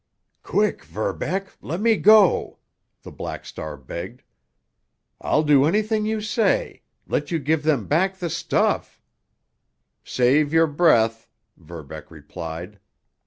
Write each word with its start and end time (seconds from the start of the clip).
"Quick, 0.41 0.83
Verbeck—let 0.83 1.79
me 1.79 1.95
go!" 1.95 2.57
the 3.03 3.11
Black 3.11 3.45
Star 3.45 3.77
begged. 3.77 4.23
"I'll 5.21 5.43
do 5.43 5.63
anything 5.65 6.07
you 6.07 6.21
say—let 6.21 7.29
you 7.29 7.37
give 7.37 7.61
them 7.61 7.85
back 7.85 8.17
the 8.17 8.31
stuff——" 8.31 8.99
"Save 10.03 10.51
your 10.51 10.65
breath!" 10.65 11.29
Verbeck 11.55 12.09
replied. 12.09 12.79